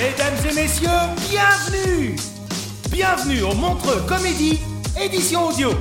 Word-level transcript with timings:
Mesdames 0.00 0.50
et 0.50 0.54
messieurs, 0.54 0.88
bienvenue. 1.28 2.16
Bienvenue 2.90 3.42
au 3.42 3.52
Montreux 3.54 4.00
Comédie, 4.08 4.58
édition 4.98 5.48
audio. 5.48 5.72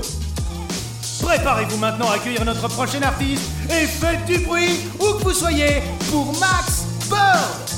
Préparez-vous 1.21 1.77
maintenant 1.77 2.09
à 2.09 2.15
accueillir 2.15 2.43
notre 2.43 2.67
prochain 2.67 3.01
artiste 3.01 3.49
et 3.69 3.85
faites 3.85 4.25
du 4.25 4.39
bruit 4.39 4.77
où 4.99 5.17
que 5.17 5.23
vous 5.23 5.31
soyez 5.31 5.81
pour 6.11 6.25
Max 6.37 6.83
Bird. 7.09 7.69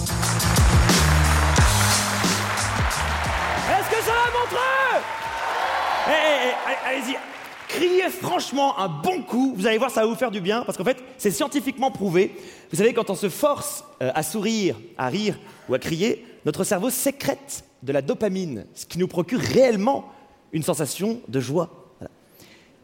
Est-ce 3.70 3.90
que 3.92 4.04
ça 4.04 4.12
va, 4.12 4.32
Montreux? 4.40 5.02
Eh, 6.08 6.12
eh, 6.12 6.48
eh, 6.48 6.90
allez- 6.90 7.02
allez-y, 7.04 7.18
criez 7.68 8.10
franchement 8.10 8.80
un 8.80 8.88
bon 8.88 9.22
coup, 9.22 9.54
vous 9.56 9.68
allez 9.68 9.78
voir, 9.78 9.92
ça 9.92 10.02
va 10.02 10.08
vous 10.08 10.16
faire 10.16 10.32
du 10.32 10.42
bien, 10.42 10.64
parce 10.64 10.76
qu'en 10.76 10.84
fait, 10.86 10.98
c'est 11.20 11.30
scientifiquement 11.30 11.92
prouvé. 11.92 12.36
Vous 12.72 12.78
savez, 12.78 12.94
quand 12.96 13.12
on 13.12 13.16
se 13.16 13.30
force 13.30 13.84
euh, 14.02 14.12
à 14.16 14.24
sourire, 14.24 14.76
à 14.98 15.08
rire 15.10 15.38
ou 15.70 15.76
à 15.76 15.80
crier, 15.80 16.26
notre 16.46 16.64
cerveau 16.64 16.90
sécrète 16.90 17.64
de 17.84 17.92
la 17.92 18.02
dopamine, 18.02 18.66
ce 18.74 18.86
qui 18.86 18.98
nous 18.98 19.08
procure 19.08 19.40
réellement 19.40 20.06
une 20.54 20.64
sensation 20.64 21.20
de 21.28 21.40
joie. 21.40 21.82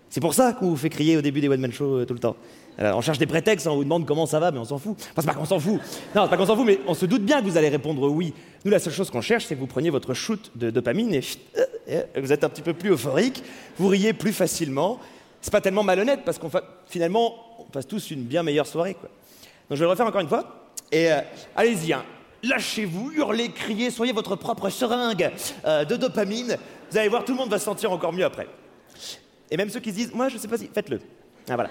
C'est 0.10 0.22
pour 0.22 0.34
ça 0.34 0.54
qu'on 0.54 0.70
vous 0.70 0.78
fait 0.78 0.90
crier 0.90 1.18
au 1.18 1.22
début 1.22 1.42
des 1.42 1.50
one-man 1.50 1.72
shows 1.72 2.00
euh, 2.00 2.06
tout 2.06 2.14
le 2.14 2.20
temps. 2.20 2.36
On 2.80 3.02
cherche 3.02 3.18
des 3.18 3.26
prétextes, 3.26 3.66
hein, 3.66 3.72
on 3.72 3.78
vous 3.78 3.84
demande 3.84 4.06
comment 4.06 4.28
ça 4.28 4.40
va, 4.40 4.52
mais 4.52 4.60
on 4.60 4.64
s'en 4.64 4.78
fout. 4.78 4.96
Enfin, 5.00 5.22
c'est 5.22 5.26
pas 5.26 5.34
qu'on 5.34 5.46
s'en 5.46 5.60
fout. 5.60 5.82
Non, 6.16 6.24
c'est 6.24 6.30
pas 6.30 6.38
qu'on 6.38 6.46
s'en 6.46 6.56
fout, 6.56 6.66
mais 6.66 6.80
on 6.86 6.94
se 6.94 7.08
doute 7.08 7.24
bien 7.24 7.42
que 7.42 7.48
vous 7.48 7.58
allez 7.58 7.70
répondre 7.70 8.08
oui. 8.08 8.36
Nous, 8.64 8.70
la 8.70 8.78
seule 8.78 8.94
chose 8.94 9.10
qu'on 9.10 9.22
cherche, 9.22 9.46
c'est 9.46 9.56
que 9.56 9.60
vous 9.60 9.66
preniez 9.66 9.90
votre 9.90 10.14
shoot 10.14 10.52
de 10.54 10.70
dopamine 10.70 11.12
et 11.16 11.22
euh, 11.58 11.64
euh, 11.90 12.04
vous 12.22 12.32
êtes 12.32 12.44
un 12.44 12.50
petit 12.50 12.62
peu 12.62 12.76
plus 12.76 12.92
euphorique, 12.92 13.42
vous 13.80 13.88
riez 13.88 14.14
plus 14.14 14.32
facilement. 14.32 15.00
C'est 15.42 15.52
pas 15.52 15.62
tellement 15.62 15.82
malhonnête 15.82 16.20
parce 16.24 16.38
qu'on 16.38 16.52
finalement, 16.86 17.34
on 17.60 17.64
passe 17.64 17.88
tous 17.88 18.12
une 18.12 18.22
bien 18.22 18.44
meilleure 18.44 18.68
soirée. 18.68 18.94
Donc, 18.94 19.10
je 19.72 19.76
vais 19.76 19.86
le 19.86 19.90
refaire 19.90 20.06
encore 20.06 20.22
une 20.22 20.30
fois. 20.30 20.72
Et 20.92 21.10
allez-y, 21.56 21.94
hein. 21.94 22.04
Lâchez-vous, 22.48 23.12
hurlez, 23.14 23.52
criez, 23.52 23.90
soyez 23.92 24.14
votre 24.14 24.36
propre 24.36 24.70
seringue 24.70 25.32
euh, 25.66 25.86
de 25.86 25.96
dopamine. 25.96 26.58
Vous 26.92 26.98
allez 26.98 27.10
voir, 27.10 27.26
tout 27.26 27.34
le 27.34 27.38
monde 27.38 27.50
va 27.50 27.60
se 27.60 27.66
sentir 27.66 27.92
encore 27.92 28.14
mieux 28.14 28.26
après. 28.26 28.48
Et 29.52 29.58
même 29.58 29.70
ceux 29.70 29.80
qui 29.80 29.92
se 29.92 29.96
disent, 29.96 30.14
moi 30.14 30.30
je 30.30 30.38
sais 30.38 30.48
pas 30.48 30.58
si, 30.58 30.70
faites-le. 30.74 31.00
Ah 31.50 31.56
voilà. 31.56 31.70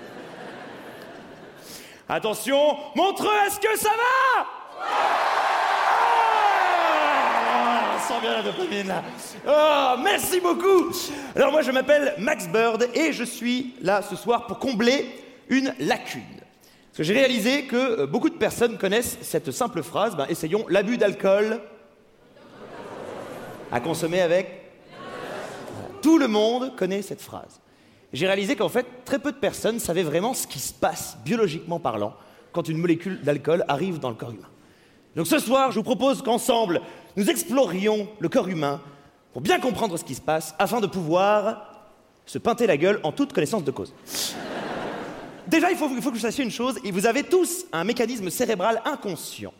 Attention, 2.09 2.77
montre 2.95 3.27
est-ce 3.47 3.59
que 3.59 3.79
ça 3.79 3.91
va? 3.91 4.47
Ah, 7.59 7.97
On 7.97 8.09
sent 8.09 8.21
bien 8.21 8.33
la 8.35 8.43
dopamine. 8.43 8.95
Oh, 9.49 9.95
merci 10.03 10.41
beaucoup. 10.41 10.93
Alors 11.35 11.51
moi 11.51 11.63
je 11.63 11.71
m'appelle 11.73 12.15
Max 12.19 12.47
Bird 12.49 12.89
et 12.95 13.13
je 13.13 13.25
suis 13.25 13.75
là 13.83 14.03
ce 14.03 14.15
soir 14.17 14.47
pour 14.47 14.59
combler 14.59 15.07
une 15.49 15.75
lacune. 15.81 16.23
Parce 16.97 17.09
que 17.09 17.13
j'ai 17.13 17.21
réalisé 17.21 17.65
que 17.67 17.77
euh, 17.77 18.07
beaucoup 18.07 18.31
de 18.31 18.37
personnes 18.37 18.79
connaissent 18.79 19.19
cette 19.21 19.51
simple 19.51 19.83
phrase, 19.83 20.17
ben, 20.17 20.25
essayons 20.31 20.65
l'abus 20.71 20.97
d'alcool 20.97 21.61
à 23.71 23.81
consommer 23.81 24.23
avec 24.23 24.63
tout 26.01 26.17
le 26.17 26.27
monde 26.27 26.75
connaît 26.75 27.03
cette 27.03 27.21
phrase. 27.21 27.61
J'ai 28.15 28.27
réalisé 28.27 28.57
qu'en 28.57 28.71
fait, 28.71 28.87
très 29.05 29.19
peu 29.19 29.31
de 29.31 29.37
personnes 29.37 29.79
savaient 29.79 30.05
vraiment 30.05 30.33
ce 30.33 30.47
qui 30.47 30.59
se 30.59 30.73
passe, 30.73 31.19
biologiquement 31.23 31.79
parlant, 31.79 32.15
quand 32.53 32.67
une 32.67 32.79
molécule 32.79 33.21
d'alcool 33.21 33.67
arrive 33.69 33.99
dans 33.99 34.09
le 34.09 34.17
corps 34.17 34.31
humain. 34.31 34.49
Donc 35.17 35.27
ce 35.27 35.39
soir, 35.39 35.73
je 35.73 35.77
vous 35.77 35.85
propose 35.85 36.23
qu'ensemble, 36.23 36.81
nous 37.15 37.29
explorions 37.29 38.09
le 38.21 38.31
corps 38.31 38.49
humain 38.49 38.81
pour 39.35 39.43
bien 39.43 39.61
comprendre 39.61 39.99
ce 39.99 40.05
qui 40.05 40.15
se 40.15 40.23
passe, 40.23 40.55
afin 40.59 40.81
de 40.81 40.87
pouvoir 40.87 41.91
se 42.25 42.39
pinter 42.39 42.67
la 42.67 42.79
gueule 42.79 43.01
en 43.03 43.13
toute 43.13 43.35
connaissance 43.35 43.65
de 43.65 43.71
cause. 43.71 43.93
Déjà, 45.47 45.71
il 45.71 45.77
faut, 45.77 45.89
que 45.89 46.01
vous 46.01 46.19
sachiez 46.19 46.45
une 46.45 46.51
chose, 46.51 46.79
et 46.85 46.91
vous 46.91 47.07
avez 47.07 47.23
tous 47.23 47.67
un 47.73 47.85
mécanisme 47.85 48.31
cérébral 48.31 48.83
inconscient 48.85 49.55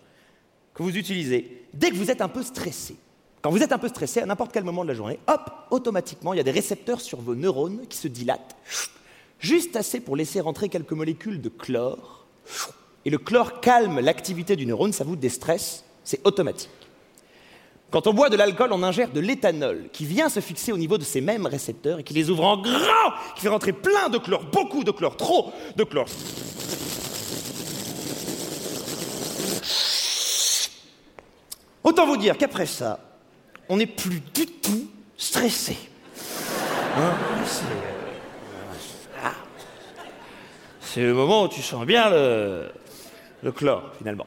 que 0.75 0.83
vous 0.83 0.97
utilisez 0.97 1.65
dès 1.73 1.91
que 1.91 1.97
vous 1.97 2.11
êtes 2.11 2.21
un 2.21 2.29
peu 2.29 2.43
stressé. 2.43 2.97
Quand 3.41 3.51
vous 3.51 3.63
êtes 3.63 3.73
un 3.73 3.79
peu 3.79 3.89
stressé, 3.89 4.21
à 4.21 4.27
n'importe 4.27 4.53
quel 4.53 4.65
moment 4.65 4.83
de 4.83 4.89
la 4.89 4.95
journée, 4.95 5.21
hop, 5.29 5.51
automatiquement, 5.71 6.35
il 6.35 6.39
y 6.39 6.41
a 6.41 6.45
des 6.45 6.51
récepteurs 6.51 7.01
sur 7.01 7.21
vos 7.21 7.35
neurones 7.35 7.87
qui 7.89 7.97
se 7.97 8.09
dilatent, 8.09 8.57
juste 9.39 9.77
assez 9.77 10.01
pour 10.01 10.17
laisser 10.17 10.41
rentrer 10.41 10.69
quelques 10.69 10.93
molécules 10.93 11.41
de 11.41 11.49
chlore. 11.49 12.27
Et 13.05 13.11
le 13.11 13.19
chlore 13.19 13.61
calme 13.61 14.01
l'activité 14.01 14.57
du 14.57 14.67
neurone, 14.67 14.93
ça 14.93 15.05
vous 15.05 15.15
déstresse, 15.15 15.85
c'est 16.03 16.21
automatique. 16.27 16.71
Quand 17.91 18.07
on 18.07 18.13
boit 18.13 18.29
de 18.29 18.37
l'alcool, 18.37 18.71
on 18.73 18.83
ingère 18.83 19.11
de 19.11 19.21
l'éthanol 19.21 19.89
qui 19.93 20.05
vient 20.05 20.29
se 20.29 20.41
fixer 20.41 20.73
au 20.73 20.79
niveau 20.79 20.99
de 20.99 21.05
ces 21.05 21.21
mêmes 21.21 21.47
récepteurs 21.47 22.01
et 22.01 22.03
qui 22.03 22.15
les 22.15 22.31
ouvre 22.31 22.45
en 22.45 22.57
grand, 22.57 23.13
qui 23.35 23.43
fait 23.43 23.49
rentrer 23.49 23.73
plein 23.73 24.09
de 24.09 24.19
chlore, 24.19 24.45
beaucoup 24.53 24.83
de 24.83 24.91
chlore, 24.91 25.17
trop 25.17 25.53
de 25.77 25.85
chlore. 25.85 26.07
Autant 31.85 32.07
vous 32.07 32.17
dire 32.17 32.37
qu'après 32.37 32.67
ça, 32.67 32.99
on 33.69 33.77
n'est 33.77 33.87
plus 33.87 34.21
du 34.35 34.47
tout 34.47 34.91
stressé. 35.17 35.77
Hein, 36.99 37.15
c'est. 37.47 37.97
C'est 40.97 41.03
le 41.03 41.13
moment 41.13 41.43
où 41.43 41.49
tu 41.49 41.61
sens 41.61 41.85
bien 41.85 42.09
le, 42.09 42.71
le 43.47 43.53
chlore, 43.53 43.93
finalement. 43.97 44.27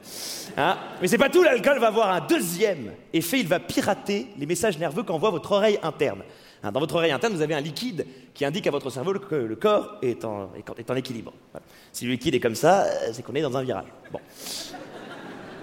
Hein 0.57 0.78
Mais 1.02 1.07
c'est 1.07 1.18
pas 1.18 1.30
tout, 1.30 1.44
l'alcool 1.44 1.78
va 1.78 1.88
avoir 1.88 2.09
un 2.09 2.22
deuxième 2.22 2.94
effet, 3.13 3.40
il 3.40 3.47
va 3.47 3.59
pirater 3.59 4.28
les 4.38 4.46
messages 4.46 4.80
nerveux 4.80 5.03
qu'envoie 5.03 5.30
votre 5.30 5.52
oreille 5.52 5.78
interne. 5.84 6.24
Hein, 6.63 6.72
dans 6.72 6.80
votre 6.80 6.96
oreille 6.96 7.12
interne, 7.12 7.34
vous 7.34 7.41
avez 7.41 7.53
un 7.53 7.59
liquide 7.59 8.08
qui 8.34 8.46
indique 8.46 8.66
à 8.68 8.72
votre 8.72 8.90
cerveau 8.90 9.13
que 9.13 9.35
le 9.35 9.56
corps 9.56 9.97
est 10.02 10.24
en, 10.24 10.52
équilibre. 10.96 11.34
Si 11.91 12.06
le 12.06 12.12
liquide 12.12 12.35
est 12.35 12.40
comme 12.40 12.56
ça, 12.56 12.84
euh, 12.84 13.09
c'est 13.12 13.22
qu'on 13.22 13.35
est 13.35 13.41
dans 13.41 13.56
un 13.56 13.63
virage. 13.63 13.88
Bon. 14.12 14.19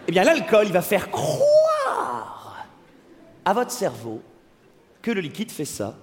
Eh 0.07 0.13
bien, 0.13 0.23
l'alcool, 0.23 0.67
il 0.67 0.73
va 0.73 0.83
faire 0.83 1.11
croire 1.11 2.67
à 3.45 3.53
votre 3.55 3.71
cerveau 3.71 4.21
que 5.01 5.11
le 5.11 5.23
liquide 5.23 5.51
fait 5.51 5.65
ça. 5.65 5.95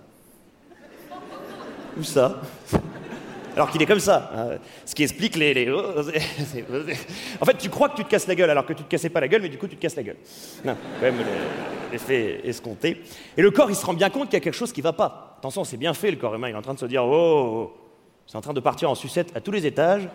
Ou 1.98 2.04
ça. 2.04 2.42
Alors 3.56 3.70
qu'il 3.70 3.82
est 3.82 3.86
comme 3.86 4.00
ça. 4.00 4.32
hein. 4.36 4.58
Ce 4.86 4.96
qui 4.96 5.04
explique 5.04 5.36
les. 5.36 5.70
En 7.42 7.46
fait, 7.46 7.58
tu 7.58 7.70
crois 7.70 7.90
que 7.90 7.96
tu 7.98 8.04
te 8.06 8.10
casses 8.10 8.28
la 8.28 8.36
gueule 8.36 8.50
alors 8.50 8.66
que 8.66 8.74
tu 8.74 8.84
te 8.84 8.90
cassais 8.90 9.10
pas 9.10 9.20
la 9.20 9.28
gueule, 9.28 9.42
mais 9.42 9.50
du 9.50 9.58
coup, 9.58 9.68
tu 9.68 9.76
te 9.76 9.82
casses 9.82 9.96
la 9.96 10.04
gueule. 10.04 10.18
Non, 10.66 10.76
quand 11.00 11.06
même 11.06 11.18
le- 11.20 11.92
l'effet 11.92 12.42
escompté. 12.48 13.02
Et 13.38 13.42
le 13.42 13.52
corps, 13.52 13.70
il 13.70 13.76
se 13.76 13.86
rend 13.86 13.94
bien 13.94 14.10
compte 14.10 14.26
qu'il 14.26 14.34
y 14.34 14.38
a 14.38 14.40
quelque 14.44 14.56
chose 14.58 14.74
qui 14.74 14.82
va 14.82 14.94
pas. 14.94 15.36
Attention, 15.40 15.64
c'est 15.64 15.78
bien 15.78 15.94
fait, 15.94 16.10
le 16.12 16.18
corps 16.18 16.34
humain. 16.36 16.50
Il 16.50 16.54
est 16.54 16.58
en 16.58 16.62
train 16.62 16.74
de 16.74 16.80
se 16.80 16.86
dire 16.86 17.04
Oh, 17.06 17.10
oh, 17.12 17.72
oh. 17.76 17.78
c'est 18.26 18.38
en 18.38 18.42
train 18.42 18.54
de 18.54 18.60
partir 18.60 18.90
en 18.90 18.96
sucette 18.96 19.32
à 19.36 19.42
tous 19.42 19.52
les 19.52 19.66
étages. 19.66 20.08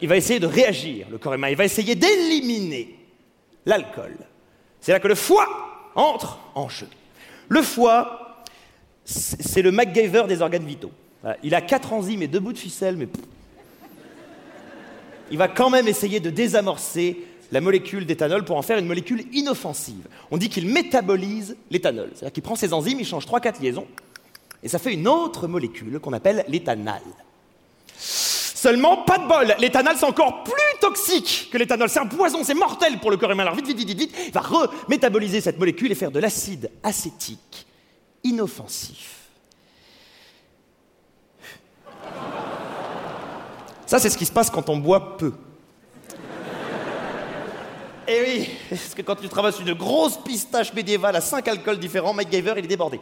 Il 0.00 0.08
va 0.08 0.16
essayer 0.16 0.40
de 0.40 0.46
réagir, 0.46 1.06
le 1.10 1.18
corps 1.18 1.34
humain. 1.34 1.48
Il 1.50 1.56
va 1.56 1.64
essayer 1.64 1.94
d'éliminer 1.94 2.98
l'alcool. 3.64 4.16
C'est 4.80 4.92
là 4.92 5.00
que 5.00 5.08
le 5.08 5.14
foie 5.14 5.46
entre 5.94 6.38
en 6.54 6.68
jeu. 6.68 6.88
Le 7.48 7.62
foie, 7.62 8.44
c'est 9.04 9.62
le 9.62 9.70
MacGyver 9.72 10.24
des 10.28 10.42
organes 10.42 10.64
vitaux. 10.66 10.90
Il 11.42 11.54
a 11.54 11.60
quatre 11.60 11.92
enzymes 11.92 12.22
et 12.22 12.28
deux 12.28 12.40
bouts 12.40 12.52
de 12.52 12.58
ficelle, 12.58 12.96
mais 12.96 13.08
il 15.30 15.38
va 15.38 15.48
quand 15.48 15.70
même 15.70 15.88
essayer 15.88 16.20
de 16.20 16.30
désamorcer 16.30 17.24
la 17.50 17.60
molécule 17.60 18.06
d'éthanol 18.06 18.44
pour 18.44 18.56
en 18.56 18.62
faire 18.62 18.78
une 18.78 18.86
molécule 18.86 19.24
inoffensive. 19.32 20.06
On 20.30 20.36
dit 20.36 20.48
qu'il 20.48 20.66
métabolise 20.66 21.56
l'éthanol. 21.70 22.10
C'est-à-dire 22.14 22.32
qu'il 22.32 22.42
prend 22.42 22.56
ses 22.56 22.72
enzymes, 22.72 23.00
il 23.00 23.06
change 23.06 23.26
3-4 23.26 23.62
liaisons, 23.62 23.86
et 24.62 24.68
ça 24.68 24.78
fait 24.78 24.92
une 24.92 25.08
autre 25.08 25.48
molécule 25.48 25.98
qu'on 25.98 26.12
appelle 26.12 26.44
l'éthanal. 26.48 27.02
Seulement, 27.96 28.98
pas 28.98 29.18
de 29.18 29.28
bol, 29.28 29.54
l'éthanol 29.60 29.94
c'est 29.96 30.04
encore 30.04 30.42
plus 30.44 30.80
toxique 30.80 31.48
que 31.52 31.58
l'éthanol. 31.58 31.88
C'est 31.88 32.00
un 32.00 32.06
poison, 32.06 32.42
c'est 32.42 32.54
mortel 32.54 32.98
pour 32.98 33.10
le 33.10 33.16
corps 33.16 33.30
humain. 33.30 33.44
Alors 33.44 33.54
vite, 33.54 33.66
vite, 33.66 33.78
vite, 33.78 33.88
vite, 33.88 33.98
vite, 33.98 34.16
il 34.26 34.32
va 34.32 34.40
remétaboliser 34.40 35.40
cette 35.40 35.58
molécule 35.58 35.92
et 35.92 35.94
faire 35.94 36.10
de 36.10 36.18
l'acide 36.18 36.70
acétique 36.82 37.66
inoffensif. 38.24 39.17
Ça, 43.88 43.98
c'est 43.98 44.10
ce 44.10 44.18
qui 44.18 44.26
se 44.26 44.32
passe 44.32 44.50
quand 44.50 44.68
on 44.68 44.76
boit 44.76 45.16
peu. 45.16 45.32
Eh 48.06 48.20
oui, 48.22 48.50
parce 48.68 48.94
que 48.94 49.00
quand 49.00 49.16
tu 49.16 49.28
sur 49.28 49.66
une 49.66 49.72
grosse 49.72 50.18
pistache 50.18 50.74
médiévale 50.74 51.16
à 51.16 51.22
5 51.22 51.48
alcools 51.48 51.78
différents, 51.78 52.12
Mike 52.12 52.30
Giver, 52.30 52.52
il 52.58 52.64
est 52.66 52.68
débordé. 52.68 53.00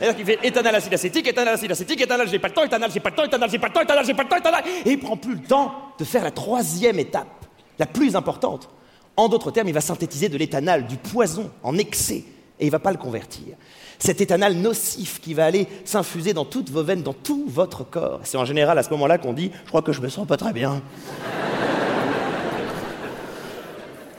Et 0.00 0.06
donc 0.06 0.14
il 0.16 0.24
fait 0.24 0.38
éthanol 0.44 0.76
acide 0.76 0.94
acétique, 0.94 1.26
éthanol 1.26 1.54
acide 1.54 1.72
acétique, 1.72 2.00
éthanol 2.00 2.28
j'ai 2.28 2.38
pas 2.38 2.46
le 2.46 2.54
temps, 2.54 2.62
éthanol 2.62 2.88
j'ai 2.92 3.00
pas 3.00 3.10
le 3.10 3.16
temps, 3.16 3.24
éthanol 3.24 3.50
j'ai 3.50 3.58
pas 3.58 3.66
le 3.66 3.72
temps, 3.72 3.82
éthanol 3.82 4.04
j'ai 4.06 4.14
pas 4.14 4.22
le 4.22 4.28
temps, 4.28 4.36
éthanol. 4.36 4.60
Et 4.84 4.90
il 4.92 5.00
prend 5.00 5.16
plus 5.16 5.34
le 5.34 5.42
temps 5.42 5.74
de 5.98 6.04
faire 6.04 6.22
la 6.22 6.30
troisième 6.30 7.00
étape, 7.00 7.46
la 7.80 7.86
plus 7.86 8.14
importante. 8.14 8.68
En 9.16 9.28
d'autres 9.28 9.50
termes, 9.50 9.66
il 9.66 9.74
va 9.74 9.80
synthétiser 9.80 10.28
de 10.28 10.38
l'éthanol, 10.38 10.86
du 10.86 10.98
poison 10.98 11.50
en 11.64 11.76
excès, 11.76 12.22
et 12.60 12.66
il 12.66 12.70
va 12.70 12.78
pas 12.78 12.92
le 12.92 12.98
convertir. 12.98 13.56
Cet 13.98 14.20
éthanol 14.20 14.54
nocif 14.54 15.20
qui 15.20 15.34
va 15.34 15.44
aller 15.44 15.66
s'infuser 15.84 16.32
dans 16.32 16.44
toutes 16.44 16.70
vos 16.70 16.84
veines, 16.84 17.02
dans 17.02 17.12
tout 17.12 17.44
votre 17.48 17.84
corps. 17.84 18.20
C'est 18.24 18.36
en 18.36 18.44
général 18.44 18.78
à 18.78 18.82
ce 18.82 18.90
moment-là 18.90 19.18
qu'on 19.18 19.32
dit 19.32 19.50
Je 19.64 19.68
crois 19.68 19.82
que 19.82 19.92
je 19.92 20.00
me 20.00 20.08
sens 20.08 20.26
pas 20.26 20.36
très 20.36 20.52
bien. 20.52 20.82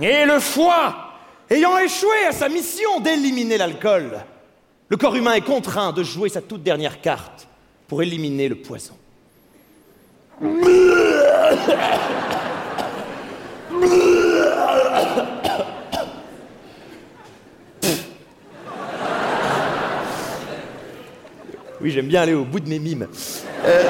Et 0.02 0.26
le 0.26 0.40
foie, 0.40 0.96
ayant 1.50 1.78
échoué 1.78 2.26
à 2.28 2.32
sa 2.32 2.50
mission 2.50 3.00
d'éliminer 3.02 3.58
l'alcool, 3.58 4.24
le 4.88 4.98
corps 4.98 5.16
humain 5.16 5.34
est 5.34 5.42
contraint 5.42 5.92
de 5.92 6.04
jouer 6.04 6.30
sa 6.30 6.42
toute 6.42 6.64
dernière 6.64 7.02
carte 7.02 7.48
pour 7.88 8.02
éliminer 8.02 8.50
le 8.50 8.56
poison. 8.56 8.96
Oui, 21.82 21.92
j'aime 21.92 22.08
bien 22.08 22.24
aller 22.24 22.34
au 22.34 22.44
bout 22.44 22.60
de 22.60 22.68
mes 22.68 22.78
mimes. 22.78 23.08
Euh, 23.64 23.84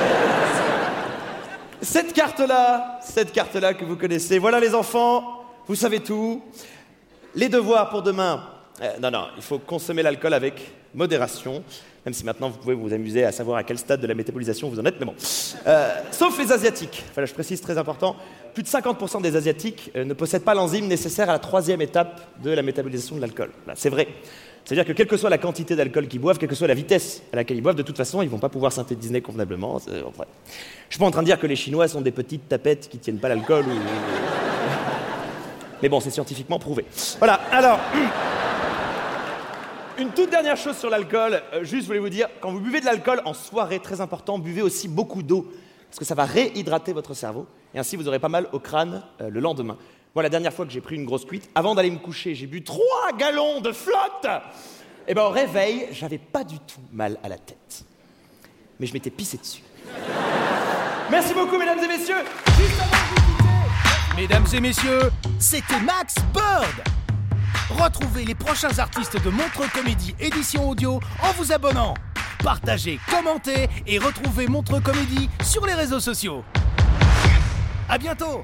cette 1.81 2.13
carte-là, 2.13 2.99
cette 3.01 3.31
carte-là 3.31 3.73
que 3.73 3.83
vous 3.83 3.95
connaissez, 3.95 4.37
voilà 4.37 4.59
les 4.59 4.75
enfants, 4.75 5.43
vous 5.67 5.73
savez 5.73 5.99
tout. 5.99 6.43
Les 7.33 7.49
devoirs 7.49 7.89
pour 7.89 8.03
demain. 8.03 8.43
Euh, 8.81 8.91
non, 9.01 9.09
non, 9.09 9.25
il 9.37 9.41
faut 9.41 9.57
consommer 9.57 10.03
l'alcool 10.03 10.35
avec 10.35 10.71
modération, 10.93 11.63
même 12.05 12.13
si 12.13 12.23
maintenant 12.23 12.49
vous 12.49 12.59
pouvez 12.59 12.75
vous 12.75 12.93
amuser 12.93 13.23
à 13.23 13.31
savoir 13.31 13.57
à 13.57 13.63
quel 13.63 13.79
stade 13.79 14.01
de 14.01 14.07
la 14.07 14.13
métabolisation 14.13 14.69
vous 14.69 14.79
en 14.79 14.85
êtes, 14.85 14.99
mais 14.99 15.07
bon. 15.07 15.15
Euh, 15.65 15.95
sauf 16.11 16.37
les 16.37 16.51
Asiatiques. 16.51 17.03
Voilà, 17.15 17.25
je 17.25 17.33
précise, 17.33 17.59
très 17.59 17.79
important. 17.79 18.15
Plus 18.53 18.61
de 18.61 18.67
50% 18.67 19.23
des 19.23 19.35
Asiatiques 19.35 19.91
ne 19.95 20.13
possèdent 20.13 20.43
pas 20.43 20.53
l'enzyme 20.53 20.87
nécessaire 20.87 21.29
à 21.29 21.33
la 21.33 21.39
troisième 21.39 21.81
étape 21.81 22.21
de 22.43 22.51
la 22.51 22.61
métabolisation 22.61 23.15
de 23.15 23.21
l'alcool. 23.21 23.49
C'est 23.73 23.89
vrai. 23.89 24.07
C'est-à-dire 24.69 24.85
que 24.85 24.95
quelle 24.95 25.07
que 25.07 25.17
soit 25.17 25.31
la 25.31 25.39
quantité 25.39 25.75
d'alcool 25.75 26.07
qu'ils 26.07 26.19
boivent, 26.19 26.37
quelle 26.37 26.47
que 26.47 26.53
soit 26.53 26.67
la 26.67 26.75
vitesse 26.75 27.23
à 27.33 27.37
laquelle 27.37 27.57
ils 27.57 27.61
boivent, 27.61 27.73
de 27.73 27.81
toute 27.81 27.97
façon, 27.97 28.21
ils 28.21 28.25
ne 28.25 28.29
vont 28.29 28.37
pas 28.37 28.49
pouvoir 28.49 28.71
synthétiser 28.71 29.19
convenablement. 29.19 29.81
Je 29.87 29.93
ne 29.93 30.03
suis 30.91 30.99
pas 30.99 31.07
en 31.07 31.09
train 31.09 31.23
de 31.23 31.25
dire 31.25 31.39
que 31.39 31.47
les 31.47 31.55
Chinois 31.55 31.87
sont 31.87 32.01
des 32.01 32.11
petites 32.11 32.47
tapettes 32.47 32.87
qui 32.87 32.97
ne 32.97 33.01
tiennent 33.01 33.17
pas 33.17 33.29
l'alcool. 33.29 33.65
Mais 35.81 35.89
bon, 35.89 35.99
c'est 35.99 36.11
scientifiquement 36.11 36.59
prouvé. 36.59 36.85
Voilà, 37.17 37.41
alors. 37.51 37.79
Une 39.97 40.11
toute 40.11 40.29
dernière 40.29 40.55
chose 40.55 40.77
sur 40.77 40.91
l'alcool, 40.91 41.41
euh, 41.51 41.63
juste 41.63 41.81
je 41.81 41.87
voulais 41.87 41.97
vous 41.97 42.09
dire, 42.09 42.27
quand 42.39 42.51
vous 42.51 42.61
buvez 42.61 42.79
de 42.79 42.85
l'alcool 42.85 43.23
en 43.25 43.33
soirée, 43.33 43.79
très 43.79 44.01
important, 44.01 44.37
buvez 44.37 44.61
aussi 44.61 44.87
beaucoup 44.87 45.23
d'eau, 45.23 45.51
parce 45.89 45.97
que 45.97 46.05
ça 46.05 46.13
va 46.13 46.25
réhydrater 46.25 46.93
votre 46.93 47.15
cerveau, 47.15 47.47
et 47.73 47.79
ainsi 47.79 47.97
vous 47.97 48.07
aurez 48.07 48.19
pas 48.19 48.29
mal 48.29 48.45
au 48.53 48.59
crâne 48.59 49.01
euh, 49.19 49.31
le 49.31 49.39
lendemain. 49.39 49.77
Moi, 50.15 50.23
la 50.23 50.29
dernière 50.29 50.53
fois 50.53 50.65
que 50.65 50.71
j'ai 50.71 50.81
pris 50.81 50.95
une 50.95 51.05
grosse 51.05 51.25
cuite, 51.25 51.49
avant 51.53 51.75
d'aller 51.75 51.91
me 51.91 51.99
coucher, 51.99 52.33
j'ai 52.33 52.47
bu 52.47 52.63
trois 52.63 53.11
gallons 53.17 53.61
de 53.61 53.71
flotte 53.71 54.27
Et 55.07 55.13
bien 55.13 55.23
au 55.23 55.29
réveil, 55.29 55.87
j'avais 55.91 56.17
pas 56.17 56.43
du 56.43 56.57
tout 56.59 56.81
mal 56.91 57.19
à 57.23 57.29
la 57.29 57.37
tête. 57.37 57.85
Mais 58.79 58.87
je 58.87 58.93
m'étais 58.93 59.11
pissé 59.11 59.37
dessus. 59.37 59.61
Merci 61.11 61.33
beaucoup, 61.33 61.57
mesdames 61.57 61.79
et 61.83 61.87
messieurs. 61.87 62.23
Mesdames 64.15 64.45
et 64.51 64.59
messieurs, 64.59 65.11
c'était 65.39 65.79
Max 65.79 66.15
Bird. 66.33 66.83
Retrouvez 67.69 68.25
les 68.25 68.35
prochains 68.35 68.77
artistes 68.79 69.23
de 69.23 69.29
Montre 69.29 69.71
Comédie 69.71 70.15
édition 70.19 70.69
audio 70.69 70.99
en 71.21 71.31
vous 71.33 71.51
abonnant. 71.51 71.93
Partagez, 72.43 72.99
commentez 73.09 73.69
et 73.85 73.99
retrouvez 73.99 74.47
Montre 74.47 74.81
Comédie 74.81 75.29
sur 75.43 75.65
les 75.67 75.73
réseaux 75.73 75.99
sociaux. 75.99 76.43
À 77.87 77.97
bientôt 77.97 78.43